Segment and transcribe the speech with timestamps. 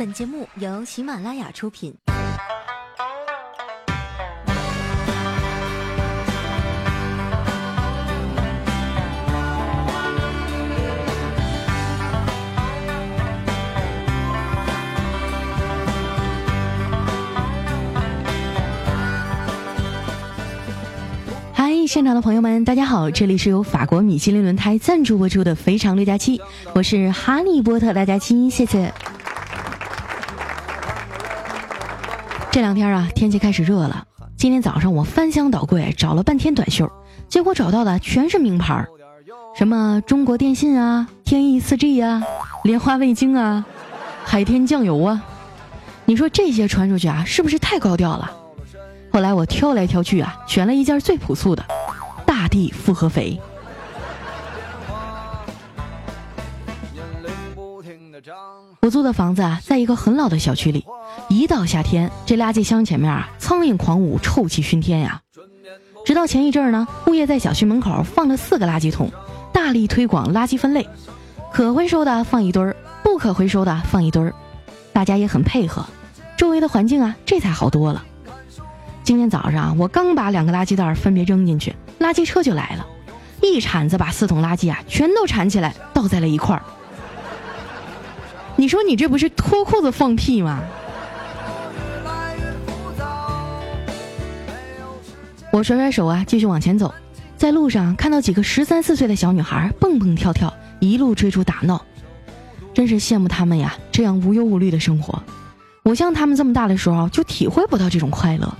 [0.00, 1.94] 本节目由喜马拉雅出品。
[21.52, 23.10] 嗨，现场的朋友们，大家好！
[23.10, 26.38] 这里是由法国米其林轮胎赞助播出的《非常六加七》，
[26.74, 28.90] 我是哈利波特大家七，谢谢。
[32.52, 34.04] 这两天啊，天气开始热了。
[34.36, 36.90] 今天早上我翻箱倒柜找了半天短袖，
[37.28, 38.84] 结果找到的全是名牌，
[39.56, 42.22] 什么中国电信啊、天翼 4G 啊、
[42.64, 43.64] 莲花味精啊、
[44.24, 45.22] 海天酱油啊。
[46.06, 48.28] 你说这些穿出去啊，是不是太高调了？
[49.12, 51.64] 后来我挑来挑去啊，选了一件最朴素的，
[52.26, 53.40] 大地复合肥。
[58.90, 60.84] 租的房子啊，在一个很老的小区里。
[61.28, 65.22] 一到夏天，这垃圾箱前面啊，苍蝇狂舞，臭气熏天呀。
[66.04, 69.10] 直到前一阵儿呢，物业在小区门口放了四个垃圾桶，
[69.52, 70.88] 大力推广垃圾分类，
[71.52, 74.34] 可回收的放一堆儿，不可回收的放一堆儿，
[74.92, 75.84] 大家也很配合，
[76.36, 78.04] 周围的环境啊，这才好多了。
[79.04, 82.86] 今天早上我刚把两个垃圾袋分别扔进去，垃圾车就来了，
[83.42, 86.62] 一铲子把四桶垃圾啊全都铲起来，倒在了一块儿。
[88.60, 90.60] 你说你这不是脱裤子放屁吗？
[95.50, 96.92] 我甩甩手啊，继续往前走，
[97.38, 101.80] 在路上看到几个十三四岁的小女孩蹦蹦跳跳，一路追逐打闹，
[102.74, 105.22] 真是羡慕他们呀，这样无忧无虑的生活。
[105.82, 108.54] 我像他们这么大的时候就体会不到这种快乐，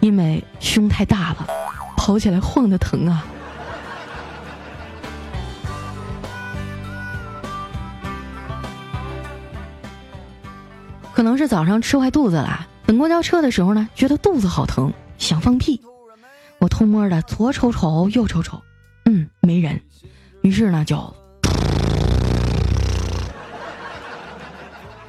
[0.00, 1.46] 因为胸太大了，
[1.94, 3.22] 跑起来晃的疼啊。
[11.16, 15.80] 可能是早上吃坏肚子了，等公交车的时候呢，觉得肚子好疼，想放屁。
[16.58, 18.60] 我偷摸的左瞅瞅右瞅瞅，
[19.06, 19.80] 嗯，没人。
[20.42, 21.16] 于是呢，就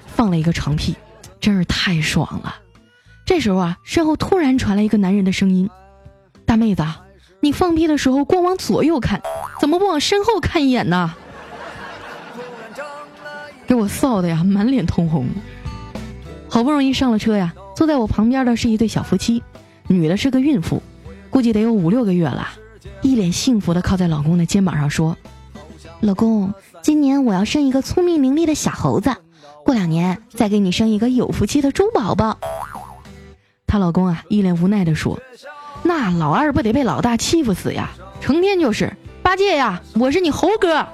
[0.06, 0.96] 放了一个长屁，
[1.42, 2.56] 真是太爽了。
[3.26, 5.70] 这时候啊，身后突然传来一个男人的声音
[6.48, 6.86] ：“大妹子，
[7.42, 9.22] 你放屁的时候光往左右看，
[9.60, 11.14] 怎么不往身后看一眼呢？”
[13.68, 15.28] 给我臊的呀，满脸通红。
[16.58, 19.44] 好不容易上了车呀，坐在我旁边的是一对小夫妻，
[19.86, 20.82] 女的是个孕妇。
[21.30, 22.48] 估计得有五六个月了，
[23.04, 25.16] 一脸幸福的靠在老公的肩膀上说
[26.02, 26.52] ：“老公，
[26.82, 29.16] 今年我要生一个聪明伶俐的小猴子，
[29.64, 32.40] 过两年再给你生一个有福气的猪宝宝。”
[33.68, 35.20] 她老公啊，一脸无奈的说
[35.86, 37.92] ：“那老二不得被老大欺负死呀？
[38.20, 38.92] 成天就是
[39.22, 40.88] 八戒呀，我是你猴哥。”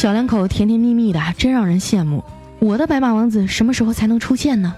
[0.00, 2.24] 小两口甜甜蜜蜜的，真让人羡慕。
[2.58, 4.74] 我的白马王子什么时候才能出现呢？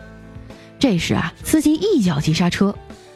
[0.80, 2.74] 这时啊，司机一脚急刹车，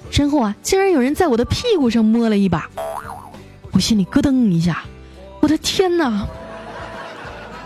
[0.09, 2.71] 身后啊，竟然有人在我的屁股上摸了一把，
[3.72, 4.84] 我心里咯噔一下，
[5.41, 6.25] 我的天哪！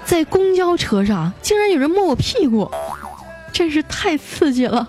[0.07, 2.71] 在公交车上竟然有人摸我屁股，
[3.53, 4.89] 真是太刺激了。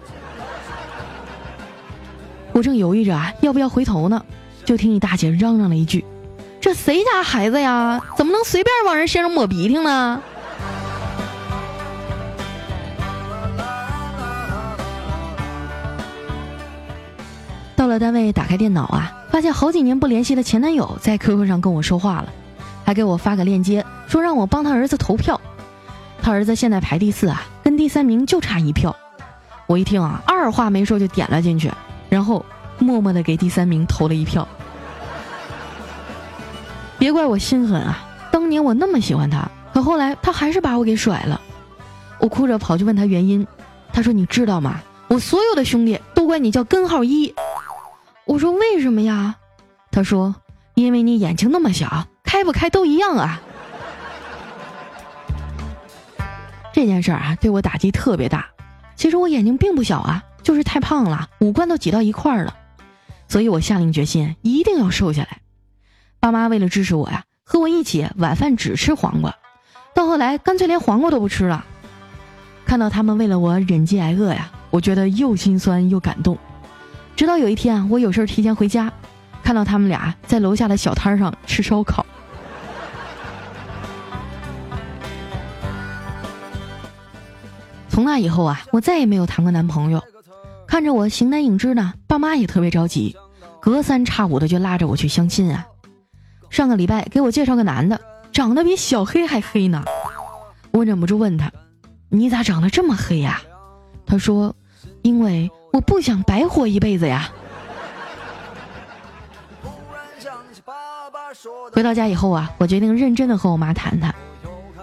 [2.54, 4.24] 我正犹豫着啊，要不要回头呢，
[4.64, 6.06] 就听一大姐嚷嚷了一句
[6.72, 8.02] ：“这谁家孩子呀？
[8.16, 10.22] 怎么能随便往人身上抹鼻涕呢？”
[17.76, 22.30] 到了单位，打开电脑啊，发现好几年不联系的前男友在 QQ 上跟我说话了，
[22.86, 25.42] 还给我发个链接，说让我帮他儿子投票。
[26.22, 28.96] 他儿子现在排第四啊，跟第三名就差一票。
[29.68, 31.70] 我一听啊，二话没说就点了进去，
[32.08, 32.46] 然后
[32.80, 34.48] 默默的给第三名投了一票。
[37.02, 37.98] 别怪我心狠啊，
[38.32, 41.42] 当年我那么喜欢他，可后来他还是把我给甩了。
[42.20, 43.48] 我哭着跑去问他原因，
[43.92, 44.80] 他说：“你知道吗？
[45.08, 47.34] 我所有的兄弟都管你叫根号一。”
[48.26, 49.36] 我说为什么呀？
[49.90, 50.36] 他说
[50.76, 53.42] ：“因为你眼睛那么小，开不开都一样啊。”
[56.72, 58.46] 这件事儿啊，对我打击特别大。
[58.96, 62.56] 其实我眼睛并不小啊，就是太胖了，五官都挤到一块儿了。
[63.28, 65.41] 所以我下定决心，一定要瘦下来。
[66.22, 69.36] 爸妈为了支持我呀，和我一起晚饭只吃黄瓜，
[69.96, 71.66] 到后来干脆连黄瓜都不吃了。
[72.64, 76.38] 看到他们为了我忍饥挨饿呀，我觉得又心酸又感动。
[77.16, 78.94] 直到有一天，我有事提前回家，
[79.42, 82.06] 看到他们俩在楼下的小摊上吃烧烤。
[87.90, 90.00] 从那以后啊，我再也没有谈过男朋友。
[90.68, 93.18] 看着我形单影只的，爸妈也特别着急，
[93.60, 95.66] 隔三差五的就拉着我去相亲啊。
[96.52, 98.00] 上个礼拜给我介绍个男的，
[98.34, 99.84] 长得比小黑还黑呢。
[100.72, 101.50] 我忍不住问他
[102.10, 103.42] ：“你咋长得这么黑呀？”
[104.06, 104.54] 他说
[105.02, 107.30] ：“因为我不想白活一辈子呀。”
[111.72, 114.14] 回到家以后啊，我决定认真的和我妈谈谈。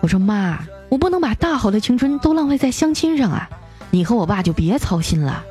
[0.01, 3.47] 我说：“妈，我不能把大好的青春都浪费在相亲上啊！
[3.91, 5.45] 你和我爸就别操心了。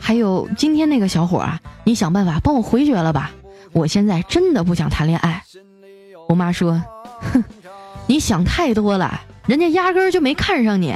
[0.00, 3.30] 还有今天那个小伙啊，你想办法帮我回绝了吧。
[3.72, 5.42] 我现在真的不想谈恋爱。”
[6.28, 6.82] 我妈说
[7.32, 7.44] ：“哼，
[8.06, 10.94] 你想太多了，人家压根儿就没看上你。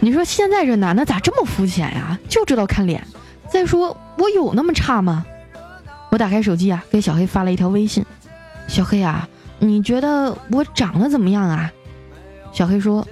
[0.00, 2.18] 你说现在这男的咋这么肤浅呀？
[2.28, 3.06] 就知道看脸。
[3.48, 5.24] 再说我有那么差吗？”
[6.10, 8.04] 我打开手机啊，给小黑发了一条微信
[8.68, 9.26] ：“小黑啊，
[9.60, 11.70] 你觉得我长得怎么样啊？”
[12.52, 13.06] 小黑说：“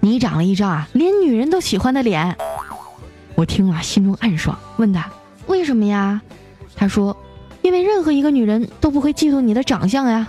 [0.00, 2.36] 你长了一张啊，连女人都喜欢的脸。”
[3.36, 5.10] 我听了心中暗爽，问他
[5.48, 6.22] ：“为什么呀？”
[6.76, 7.16] 他说。
[7.60, 10.26] 因为任何一个女人都不会嫉妒你的长相呀，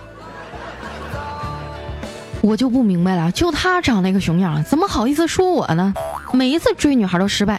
[2.42, 5.94] 我就不明白了，就他长那个熊样，怎么好意思说我呢？
[6.34, 7.58] 每一次追女孩都失败。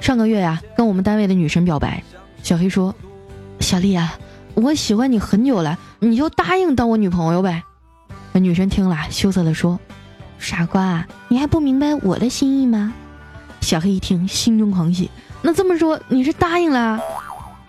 [0.00, 2.02] 上个月呀，跟我们单位的女神表白，
[2.42, 2.94] 小黑说
[3.60, 4.18] ：“小丽啊，
[4.54, 7.62] 我喜欢你很久了，你就答应当我女朋友呗。”
[8.32, 9.78] 那女神听了，羞涩的说
[10.38, 12.92] ：“傻瓜，你还不明白我的心意吗？”
[13.62, 15.10] 小黑一听，心中狂喜，
[15.42, 17.00] 那这么说你是答应了？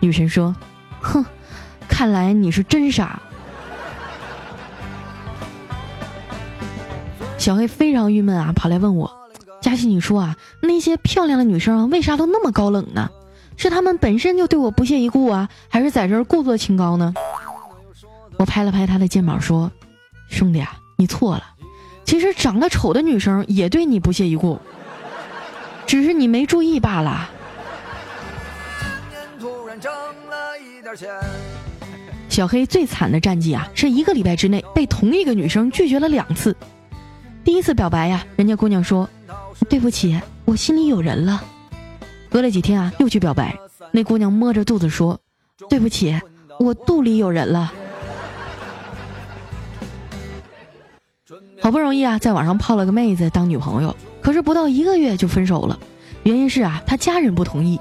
[0.00, 0.54] 女神说。
[1.00, 1.24] 哼，
[1.88, 3.20] 看来你是真傻。
[7.38, 9.12] 小黑非常郁闷啊，跑来问我
[9.60, 13.10] ：“佳琪，你说啊，那些漂亮的女生为啥都那么高冷呢？
[13.56, 17.12] 是她们本身就对我不屑一顾啊，还是在这儿故作清高呢？”
[18.38, 19.72] 我拍了拍他的肩膀说
[20.30, 21.42] ：“兄弟啊，你错了，
[22.04, 24.60] 其实长得丑的女生也对你不屑一顾，
[25.84, 27.28] 只是你没注意罢了。”
[32.28, 36.56] 小黑最惨的战绩啊，是一个礼拜之内被同一个女生拒绝了两次。
[37.44, 39.08] 第一次表白呀，人家姑娘说
[39.68, 41.42] ：“对不起，我心里有人了。”
[42.30, 43.58] 隔了几天啊，又去表白，
[43.90, 45.18] 那姑娘摸着肚子说
[45.68, 46.18] ：“对不起，
[46.58, 47.72] 我肚里有人了。”
[51.60, 55.78] 好不容易啊，在网上泡了个妹子当女朋友，可是不到一个月就分手了，
[56.22, 57.78] 原因是啊，他家人不同意。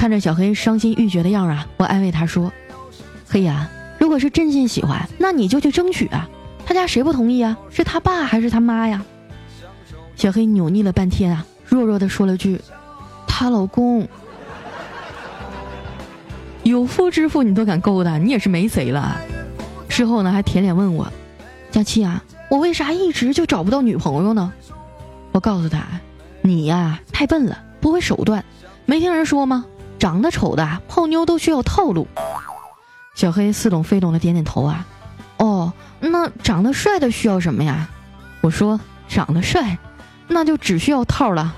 [0.00, 2.50] 看着小黑伤心欲绝的样啊，我安慰他说
[3.28, 3.68] ：“黑呀，
[3.98, 6.26] 如果是真心喜欢，那你就去争取啊。
[6.64, 7.58] 他家谁不同意啊？
[7.68, 9.04] 是他爸还是他妈呀？”
[10.16, 12.58] 小黑扭捏了半天啊，弱弱的说了句
[13.28, 14.08] ：“她老公。”
[16.64, 19.20] 有夫之妇你都敢勾搭，你也是没谁了。
[19.90, 21.06] 事后呢，还舔脸问我
[21.70, 24.50] ：“佳期啊，我为啥一直就找不到女朋友呢？”
[25.32, 25.86] 我告诉他
[26.40, 28.42] ：“你呀，太笨了，不会手段，
[28.86, 29.66] 没听人说吗？”
[30.00, 32.08] 长得丑的泡妞都需要套路，
[33.14, 34.86] 小黑似懂非懂的点点头啊。
[35.36, 35.70] 哦，
[36.00, 37.86] 那长得帅的需要什么呀？
[38.40, 39.76] 我说长得帅，
[40.26, 41.54] 那就只需要套了。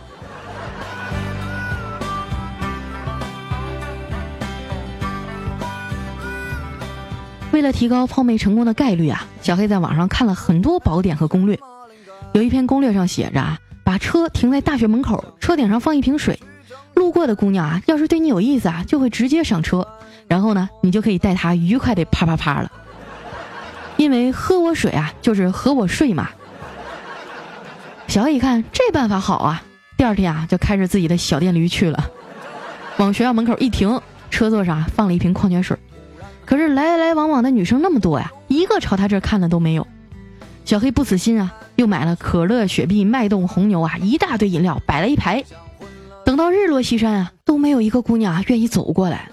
[7.52, 11.56] 为了提高泡妹成功的概率啊，小黑在网上看了很多宝典和攻略。
[12.32, 16.36] 有一篇攻略上写着，把车停在大学门口，车顶上放一瓶水。
[16.94, 19.86] 路过的姑娘啊，要是对你有意思啊，就会直接上车，
[20.28, 22.70] 然后呢，你就可以带她愉快的啪啪啪了。
[23.96, 26.28] 因为喝我水啊，就是和我睡嘛。
[28.08, 29.62] 小黑一看这办法好啊，
[29.96, 32.10] 第二天啊，就开着自己的小电驴去了，
[32.98, 35.76] 往学校门口一停，车座上放了一瓶矿泉水。
[36.44, 39.86] 可是来来往往的女生那么多呀，一个朝他这看的都没有。
[40.64, 45.42] 小黑不死心啊，又买了可乐、雪碧、脉动、红牛啊，一大堆饮料摆了一排。
[46.32, 49.28] 等到日落西山啊，都没有一个姑娘愿意走过来。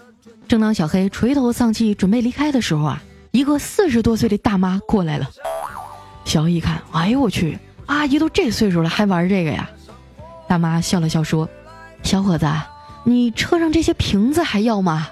[0.50, 3.01] 正当小黑垂头丧气准备离开的时候啊，
[3.32, 5.25] 一个四十多岁的大妈过来了。
[6.25, 9.70] 小黑一看，哎呦我去，阿姨都这岁数了还玩这个呀？
[10.46, 11.48] 大妈笑了笑说
[12.03, 12.46] ：“小伙子，
[13.06, 15.08] 你车上这些瓶子还要吗？”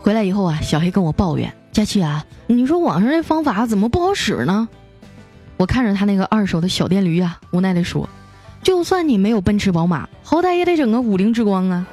[0.00, 4.70] 回来以后啊，小黑跟我抱怨：“佳琪啊，你说网上这方法怎么不好使呢？”
[5.58, 8.08] 我看着他那个二手的小电驴啊，无奈的说
[8.62, 11.86] ：“就算你没有奔驰宝马，好歹也得整个五菱之光啊！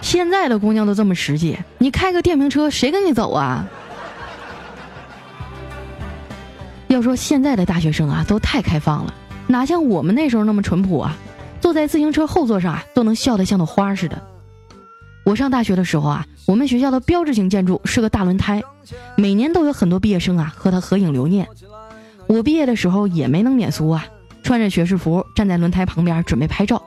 [0.00, 3.66] 现在的姑娘都这么实际，你开个电瓶车谁跟你走啊？”
[6.86, 9.12] 要说现在的大学生啊，都太开放了，
[9.48, 11.16] 哪像我们那时候那么淳朴啊！
[11.60, 14.22] 坐在自行车后座上啊，都能笑得像朵花似的。
[15.24, 18.62] 我上大学的时候啊，我们学校的标志性建筑是个大轮胎，
[19.16, 21.48] 每年都有很多毕业生啊和他合影留念。
[22.28, 24.06] 我毕业的时候也没能免俗啊，
[24.42, 26.82] 穿着学士服站在轮胎旁边准备拍照。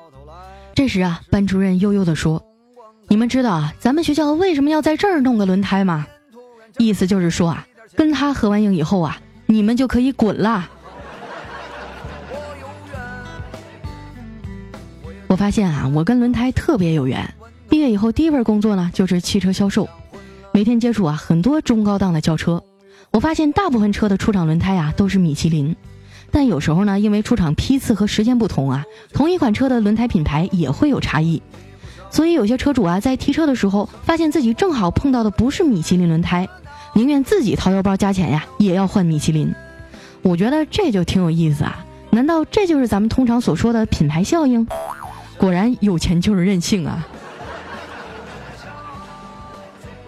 [0.75, 2.43] 这时啊，班主任悠悠地说
[3.07, 6.05] ：“你们知道啊，咱们学校为什么要在这儿弄个轮胎吗？
[6.77, 10.69] 意思就是说啊，跟他合完影以后啊，你们就可以滚啦。
[15.27, 17.33] 我发现啊，我跟轮胎特别有缘。
[17.69, 19.87] 毕业以后第一份工作呢，就是汽车销售，
[20.53, 22.63] 每天接触啊很多中高档的轿车。
[23.11, 25.75] 我发现大部分车的出厂轮胎啊都是米其林，
[26.31, 31.41] 但有时候呢，因为出厂批次和时间不同啊，同一款车的轮胎品牌也会有差异。
[32.11, 36.47] 所以有些车主啊在提车的时候，发现自己正好碰到的不是米其林轮胎，
[36.93, 39.53] 宁愿自己掏腰包加钱呀，也要换米其林。
[40.21, 41.85] 我觉得这就挺有意思啊！
[42.11, 44.67] 难道这就是咱们通常所说的品牌效应？
[45.37, 47.07] 果然有钱就是任性啊！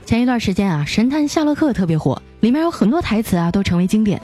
[0.06, 4.22] 前一段时间啊，《神探夏洛克》特别火，里面有很多台词啊都成为经典。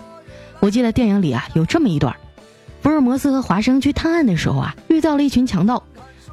[0.60, 2.14] 我记得电影里啊有这么一段：
[2.82, 5.82] 福尔摩斯和华生去探案的时候啊，遇到了一群强盗，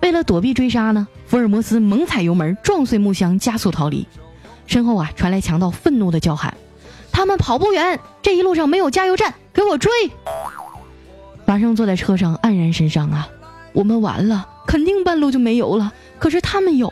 [0.03, 4.07] 为了躲避追杀呢， 福尔摩斯猛踩油门撞碎木箱，加速逃离。
[4.67, 6.55] 身后啊传来强盗愤怒的叫喊
[7.13, 9.93] ：“他们跑不远，这一路上没有加油站，给我追！”
[11.47, 13.29] 华生坐在车上黯然神伤啊，
[13.75, 14.49] 我们完了。
[14.67, 16.91] 肯定半路就没油了，可是他们有。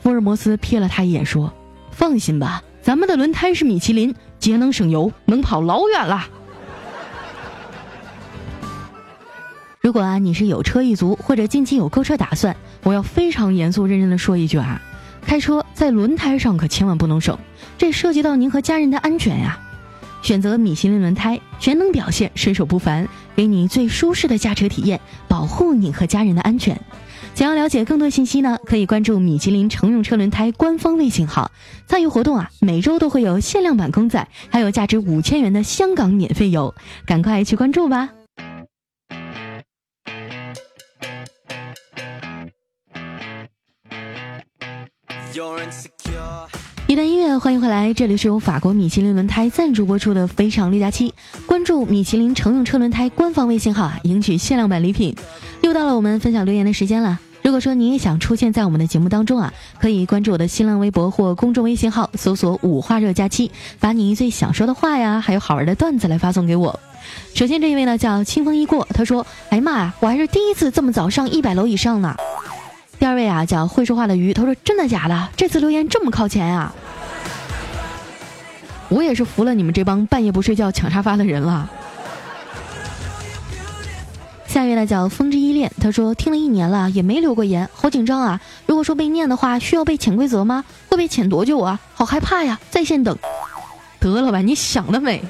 [0.00, 1.52] 福尔摩斯瞥了他一眼，说
[1.90, 6.26] ：“放心吧，咱们的轮胎是米其林，节能省油，能跑老远了。”
[9.80, 14.80] 如果啊你是有车一族，或者近期有购车打算，我要非常严肃认真的说一句啊，
[15.24, 17.38] 开车在轮胎上可千万不能省，
[17.78, 19.58] 这涉及到您和家人的安全呀。
[20.22, 26.80] 选择米其林轮胎，全能表现，身手不凡，给你最舒适的驾车体验，保护你和家人的安全。
[27.34, 31.50] 想要了解更多信息呢，可以关注米其林乘用车轮胎官方微信号。
[31.86, 36.74] 参与活动啊，每周都会有限量版公仔，还有价值五千元的香港免费游，
[37.06, 38.10] 赶快去关注吧。
[46.86, 51.08] 一段音乐，欢迎回来，这里是由法国米其林轮胎赞助播出的《非常六加七》，
[51.62, 55.14] 关注米其林乘用车轮胎官方微信号啊，赢取限量版礼品。
[55.60, 57.20] 又到了我们分享留言的时间了。
[57.40, 66.80] 如果说你也想出现在我们的节目当中啊，可以关注我的新浪微博或公众微信号，搜索“五花热假期”，把你最想说的话呀，还有好玩的段子来发送给我。
[67.32, 72.16] 首先这一位呢叫清风一过，他说：“哎呀妈呀，我还是第一次这么早上一百楼以上呢。”
[72.98, 75.28] 第二位啊叫会说话的鱼，他说：“真的假的？
[75.36, 76.74] 这次留言这么靠前啊？”
[78.92, 81.70] 我也是服了你们这帮半夜不睡觉抢沙发的人了。
[84.46, 88.38] 下一位呢叫风之依恋，他说听了一年了也没留过言，好紧张啊！
[88.66, 90.62] 如果说被念的话，需要被潜规则吗？
[90.90, 91.80] 会被潜多久啊？
[91.94, 92.60] 好害怕呀！
[92.70, 93.16] 在线等。
[93.98, 95.24] 得了吧，你想得美。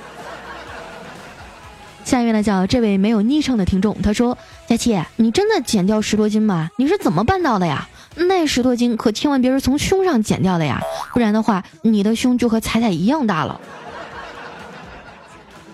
[2.05, 6.71] 下一位呢叫这位没有昵称的听众，他说佳琪，你真的减掉十多斤吗？
[6.77, 7.89] 你是怎么办到的呀？
[8.15, 10.81] 那十多斤可千万别是从胸上减掉的呀，
[11.13, 13.61] 不然的话，你的胸就和彩彩一样大了。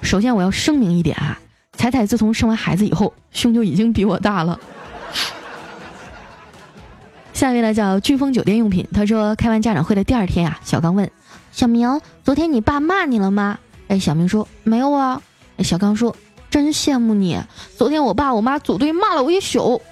[0.03, 1.39] 首先我要声明一点啊，
[1.73, 4.59] 彩彩自从生完孩子以后，胸就已经比我大了。
[7.33, 11.11] 下一位呢叫飓风酒店用品，他说开完家长会的第二天呀，小刚问
[11.53, 13.59] 小明，昨天你爸骂你了吗？
[13.89, 15.23] 哎，小明说没有啊。
[15.57, 16.17] 哎，小刚说
[16.51, 17.41] 真羡慕你，
[17.77, 19.83] 昨天我爸我妈组队骂了我一宿。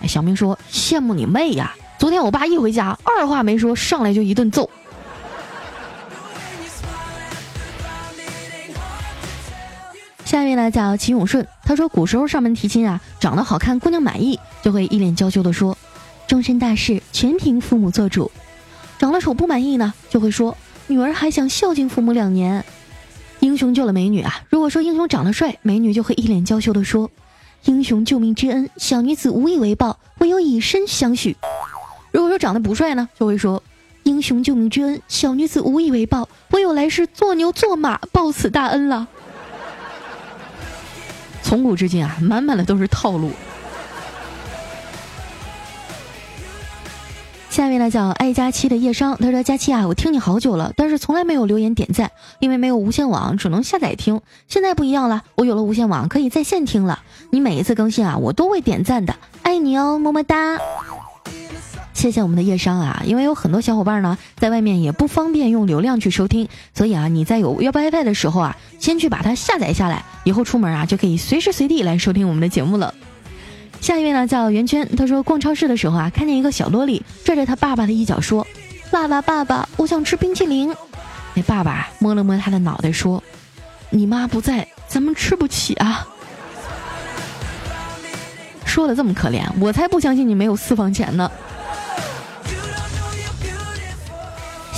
[0.00, 1.74] 哎，小明说羡慕你妹呀。
[2.04, 4.68] 昨天我爸一回家，二话没说，上来就一顿揍。
[10.26, 15.78] 下一位呢叫齐永顺，他说古时候上门提亲啊，长得好看，姑娘满意，就会一脸娇羞的说
[16.28, 18.30] ：“终身大事全凭父母做主。”
[19.00, 20.54] 长得丑不满意呢，就会说
[20.88, 22.62] ：“女儿还想孝敬父母两年。”
[23.40, 27.10] 英雄救了美女啊，如果说英雄长得帅，美女就会一脸娇羞的说
[27.64, 31.34] ：“英雄救命之恩，小女子无以为报，唯有以身相许。”
[32.14, 33.60] 如果说长得不帅呢，就会说
[34.04, 39.08] 英雄救命之恩，小女子无以为报，唯有来世做牛做马报此大恩了。
[41.42, 43.32] 从古至今啊，满满的都是套路。
[47.50, 54.20] 下一位呢叫爱佳期的夜商，他说：“佳期啊，我听你好久了，但是从来没有留言点赞，因为没有无线网，只能下载听。
[54.46, 57.02] 现在不一样了，我有了无线网，可以在线听了。
[57.30, 60.58] 你每一次更新啊，我都会点赞的，爱你哦，么么哒。”
[61.94, 72.92] 谢谢我们的叶商啊，因为有很多小伙伴呢，在外面也不方便用流量去收听，所以啊，你在有要 WiFi 的时候啊，先去把它下载下来，以后出门啊就可以随时随地来收听我们的节目了。
[73.80, 78.46] 下一位呢叫圆圈，他说逛超市的时候啊，看见一个小萝莉拽着他爸爸的衣角说
[78.90, 80.74] ：“爸爸爸爸，我想吃冰淇淋。”
[81.34, 83.22] 那爸爸摸了摸他的脑袋说
[83.90, 86.06] ：“你妈不在，咱们吃不起啊。”
[88.66, 91.30] 说的这么可怜，我才不相信你没有私房钱呢。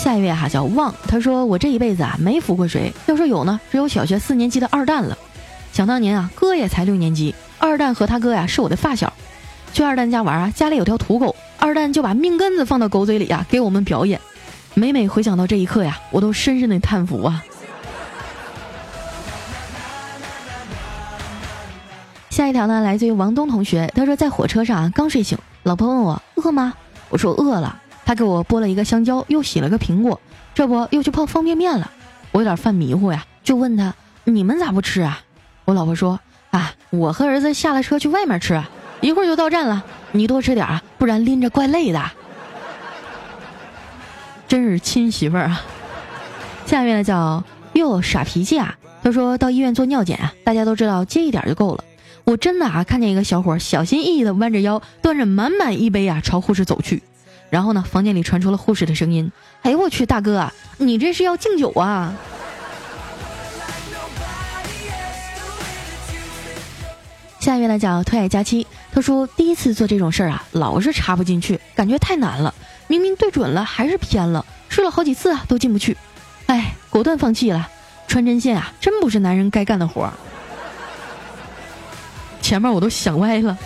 [0.06, 5.18] 下一位哈叫旺，他说我这一辈子啊没服过谁，要说有呢，只有小学四年级的二蛋了。
[5.72, 9.12] 想当年啊，哥也才六年级，二蛋和他哥呀是我的发小。
[9.72, 14.20] 去二蛋家玩啊，家里有条土狗，二蛋就把命根子放到狗嘴里啊，给我们表演。
[14.74, 17.42] 每每回想到这一刻呀，我都深深的叹服啊。
[22.30, 26.74] 下一条呢，来自于王东同学，他说在火车上啊刚睡醒，老婆问我饿吗？
[27.08, 27.82] 我说饿了。
[28.06, 30.18] 他给我剥了一个香蕉，又洗了个苹果，
[30.54, 31.90] 这不又去泡方便面了。
[32.30, 33.94] 我有点犯迷糊呀，就问他
[34.24, 35.20] ：“你们咋不吃啊？”
[35.66, 36.20] 我老婆说
[36.52, 38.62] ：“啊，我和儿子下了车去外面吃，
[39.00, 39.84] 一会儿就到站了。
[40.12, 42.00] 你多吃点啊，不然拎着怪累的。”
[44.46, 45.60] 真是亲媳妇儿啊！
[46.64, 48.76] 下面呢叫哟傻脾气啊。
[49.02, 51.82] 他说到医院做尿检啊，大家都知道接一点就够了。
[52.22, 57.02] 我真的啊看见一个小伙小心翼翼的弯着腰，端着满满一杯啊朝护士走去。
[57.50, 59.30] 然后呢，房间里传出了护士的声音
[59.62, 62.14] ：“哎呦我去，大哥，你这是要敬酒啊！”
[67.38, 72.52] 下一位来讲特爱佳期，他说第一次做这种事儿啊，老是插不进去，感觉太难了。
[72.88, 75.96] 明明对准了，还是偏了，试了好几次啊，都进不去。
[76.46, 77.68] 哎，果断放弃了。
[78.08, 80.12] 穿针线啊，真不是男人该干的活儿。
[82.40, 83.58] 前面我都想歪了。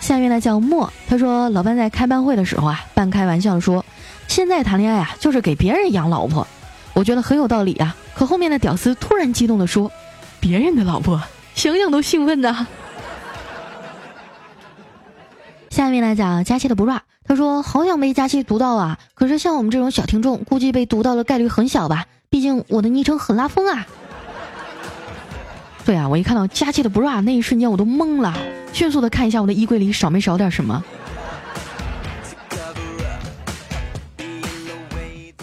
[0.00, 3.84] 下面呢叫莫，他说老班在开班会的时候啊，半开玩笑的说，
[4.26, 6.46] 现在谈恋爱啊就是给别人养老婆，
[6.94, 7.94] 我觉得很有道理啊。
[8.14, 9.92] 可后面的屌丝突然激动的说，
[10.40, 11.22] 别人的老婆，
[11.54, 12.66] 想想都兴奋呐。
[15.70, 23.86] 下面来讲佳期的不 rap，他说好想被佳期读到啊，可是像我们这种小听众，估计被读到的概率很小吧，毕竟我的昵称很拉风啊。
[25.84, 28.36] 对啊，我一看到佳期的 bra 那一瞬间，我都懵了，
[28.72, 30.82] 迅速的看一下我的衣柜里少没少点什么。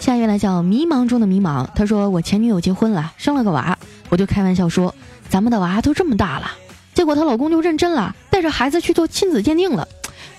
[0.00, 4.94] 下一位来叫迷茫中的迷茫，他说我前女友结婚了，生了个娃，我就开玩笑说
[5.28, 6.50] 咱们的娃都这么大了，
[6.94, 9.86] 结果她老公就认真了，带着孩子去做亲子鉴定了，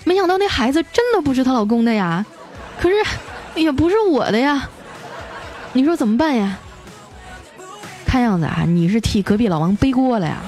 [0.04, 2.26] 没想到那孩子真的不是她老公的呀，
[2.80, 2.96] 可是
[3.54, 4.68] 也不是我的呀，
[5.72, 6.58] 你说怎么办呀？
[8.04, 10.38] 看样子啊，你是替隔壁老王背锅了呀。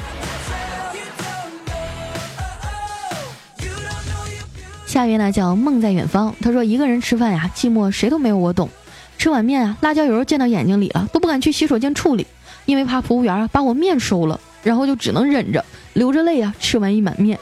[4.93, 8.69] 下一位呢叫梦在远方，他说一个人吃饭呀，寂寞谁都没有我懂。
[9.17, 12.27] 吃碗面啊，辣椒油溅到眼睛里了，都不敢去洗手间处理，
[12.67, 17.39] 因为怕服务员把我面收了，然后就只能忍着，流着泪啊吃完一碗面。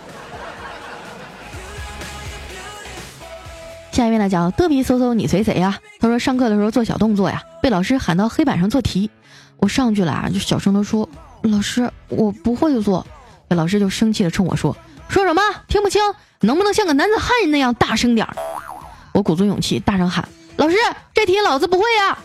[3.90, 5.76] 下一位呢叫嘚比嗖嗖你随谁呀？
[5.98, 9.10] 他说上课的时候做小动作呀，被老师喊到黑板上做题。
[9.56, 11.08] 我上去了啊，就小声的说
[11.42, 13.04] ：“老师，我不会做。”
[13.50, 14.76] 那老师就生气的冲我说
[15.10, 15.42] ：“说什么？
[15.66, 16.00] 听不清？
[16.42, 18.34] 能不能像个男子汉那样大声点儿？”
[19.12, 20.76] 我鼓足勇气大声喊：“老师，
[21.12, 22.16] 这题老子不会呀！”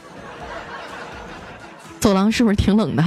[1.99, 3.03] 走廊是不是挺冷的？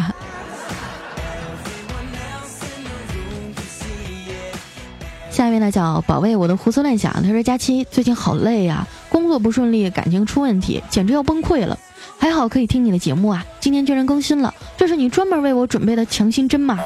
[5.30, 7.22] 下一位呢叫宝贝，我的胡思乱想。
[7.22, 11.78] 他说：“佳期最近好累呀，工作不顺利，感情出问题，简直要崩溃了。”
[12.18, 13.46] 还好可以听你的节目啊！
[13.60, 16.76] 今天居然更新了，这是你专门为我准备的强心针吗？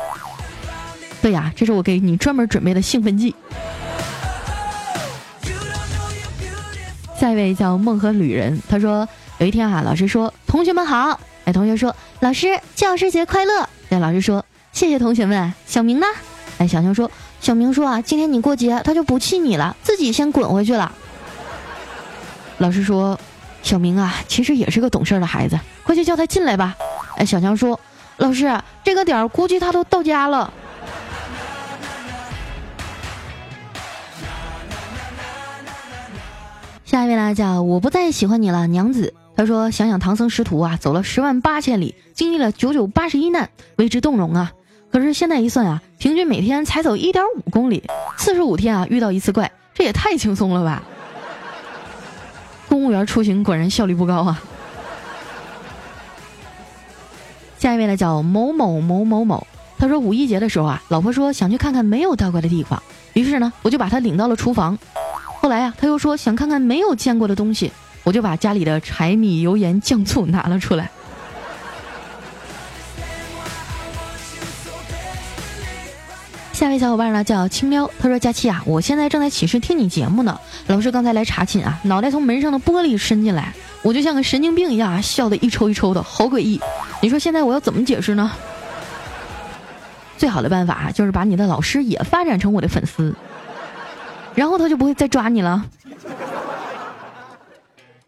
[1.23, 3.35] 对呀，这是我给你专门准备的兴奋剂。
[7.19, 9.09] 下一位叫梦和旅人，他说
[9.39, 15.55] 有一天啊，老师说同学们好，哎，同学说老师教师节快乐，哎，老师说谢谢同学们。
[15.65, 16.07] 小明呢？
[16.59, 20.93] 哎，小强说小明说啊，今天你过节，他就不气你了，自己先滚回去了。
[22.59, 23.19] 老师说。
[23.63, 26.77] 小明啊，其实也是个懂事的孩子，快去叫他进来吧。
[27.17, 27.79] 哎，小强说
[28.19, 30.53] ：“老师，这个点儿估计他都到家了。”
[36.93, 39.15] 下一位呢，叫我不再喜欢你了，娘子。
[39.35, 44.53] 他说：“想想唐僧师徒啊，走了十万八千里，经历了九九八十一难，为之动容啊。
[44.91, 47.83] 可是现在一算啊，平均每天才走一点五公里，
[48.19, 50.83] 四十五天啊遇到一次怪，这也太轻松了吧。
[52.69, 54.43] ”公务员出行果然效率不高啊！
[57.59, 59.47] 下一位呢叫某某某某某，
[59.79, 62.83] 他说五一节的时候啊，老婆说想去看看没有到过的地方，
[63.15, 64.79] 于是呢，我就把他领到了厨房。
[65.43, 67.73] 后来啊，他又说想看看没有见过的东西，
[68.05, 70.89] 我就把家里的柴米油盐酱醋拿了出来。
[76.53, 80.39] 下位小伙伴呢叫青喵，他说：“佳期啊，我现在正在寝室听你节目呢。
[80.69, 83.53] 老师刚才来查寝啊，脑袋从门上的玻璃伸进来，
[83.83, 86.61] 我就像个神经病一样啊，笑得一抽一抽的，好诡异。
[87.01, 88.31] 你说现在我要怎么解释呢？
[90.17, 93.13] 最好的办法就是把你的老师也发展成我的粉丝，
[94.35, 95.65] 然后他就不会再抓你了。”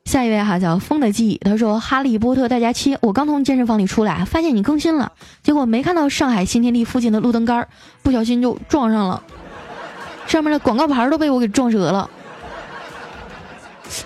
[0.04, 5.10] 下一位哈叫风的记忆，他说《哈利波特大家期》，我刚从健身房里出来，发现你更新了，
[5.42, 7.66] 结果没看到上海新天地附近的路灯杆，
[8.02, 9.20] 不小心就撞上了，
[10.26, 12.08] 上面的广告牌都被我给撞折了。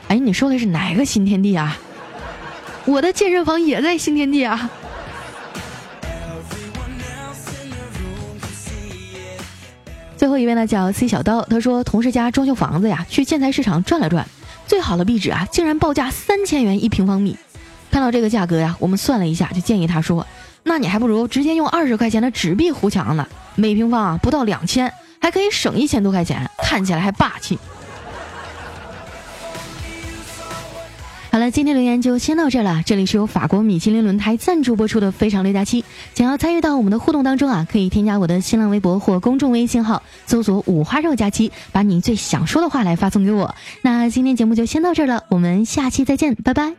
[0.07, 1.77] 哎，你说的是哪个新天地啊？
[2.87, 4.71] 我的健身房也在新天地啊。
[10.19, 14.27] 最后一位呢叫 C 小刀，他说同事家装修房子呀，去建材市场转了转，
[14.67, 17.37] 最好的壁纸啊，竟然报价三千元一平方米。
[17.89, 20.27] 看到这个价格呀，我们算了一下，就建议他说，
[20.65, 27.57] 那你还不如直接用二十块钱的纸币糊墙呢，每平方啊不到两千，还可以省一千多块钱，看起来还霸气。
[31.39, 32.83] 好了，今天留言就先到这儿了。
[32.85, 35.83] 这里是由法国米其林轮胎赞助播出的《非常六加七》，
[36.17, 43.55] 想要参与到我们的互动当中啊，可以添加我的新浪微博或公众微信号，搜索“五花肉加七”，把你最想说的话来发送给我。
[43.83, 46.75] 那今天节目就先到这儿了，我们下期再见，拜拜。